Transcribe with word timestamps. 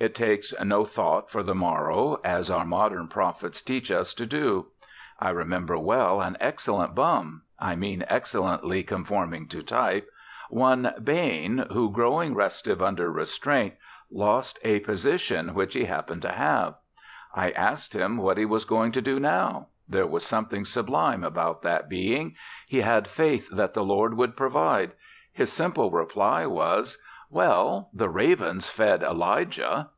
It 0.00 0.14
takes 0.14 0.54
no 0.62 0.84
thought 0.84 1.28
for 1.28 1.42
the 1.42 1.56
morrow, 1.56 2.20
as 2.22 2.52
our 2.52 2.64
modern 2.64 3.08
prophets 3.08 3.60
teach 3.60 3.90
us 3.90 4.14
to 4.14 4.26
do. 4.26 4.66
I 5.18 5.30
remember 5.30 5.76
well 5.76 6.20
an 6.20 6.36
excellent 6.38 6.94
bum 6.94 7.42
(I 7.58 7.74
mean 7.74 8.04
excellently 8.06 8.84
conforming 8.84 9.48
to 9.48 9.60
type), 9.60 10.08
one 10.50 10.94
Bain, 11.02 11.66
who, 11.72 11.90
growing 11.90 12.32
restive 12.36 12.80
under 12.80 13.10
restraint, 13.10 13.74
lost 14.08 14.60
a 14.62 14.78
position 14.78 15.52
which 15.52 15.74
he 15.74 15.86
happened 15.86 16.22
to 16.22 16.32
have. 16.32 16.76
I 17.34 17.50
asked 17.50 17.92
him 17.92 18.18
what 18.18 18.38
he 18.38 18.44
was 18.44 18.64
going 18.64 18.92
to 18.92 19.02
do 19.02 19.18
now. 19.18 19.66
There 19.88 20.06
was 20.06 20.24
something 20.24 20.64
sublime 20.64 21.24
about 21.24 21.62
that 21.62 21.88
being. 21.88 22.36
He 22.68 22.82
had 22.82 23.08
faith 23.08 23.48
that 23.50 23.74
the 23.74 23.82
Lord 23.82 24.14
would 24.14 24.36
provide. 24.36 24.92
His 25.32 25.52
simple 25.52 25.90
reply 25.90 26.46
was: 26.46 26.98
"Well, 27.30 27.90
the 27.92 28.08
ravens 28.08 28.70
fed 28.70 29.02
Elijah." 29.02 29.90